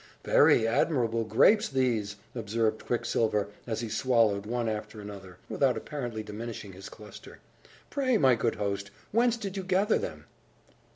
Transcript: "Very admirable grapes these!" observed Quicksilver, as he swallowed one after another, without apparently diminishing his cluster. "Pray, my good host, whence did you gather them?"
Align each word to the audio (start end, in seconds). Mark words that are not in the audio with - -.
"Very 0.23 0.65
admirable 0.67 1.23
grapes 1.25 1.69
these!" 1.69 2.15
observed 2.33 2.87
Quicksilver, 2.87 3.49
as 3.67 3.81
he 3.81 3.87
swallowed 3.87 4.47
one 4.47 4.67
after 4.67 4.99
another, 4.99 5.37
without 5.47 5.77
apparently 5.77 6.23
diminishing 6.23 6.71
his 6.73 6.89
cluster. 6.89 7.37
"Pray, 7.91 8.17
my 8.17 8.33
good 8.33 8.55
host, 8.55 8.89
whence 9.11 9.37
did 9.37 9.55
you 9.57 9.63
gather 9.63 9.99
them?" 9.99 10.25